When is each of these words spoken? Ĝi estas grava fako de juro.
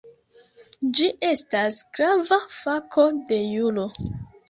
Ĝi 0.99 1.09
estas 1.27 1.83
grava 1.99 2.43
fako 2.59 3.09
de 3.33 3.43
juro. 3.47 3.89